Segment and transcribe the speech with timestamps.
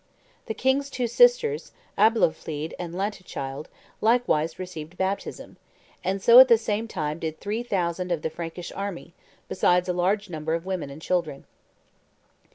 [0.47, 3.67] The king's two sisters, Alboflede and Lantechilde,
[4.01, 5.57] likewise received baptism;
[6.03, 9.13] and so at the same time did three thousand of the Frankish army,
[9.47, 11.45] besides a large number of women and children."